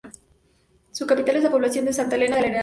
[0.89, 2.59] Su capital es la población de Santa Elena de Arenales.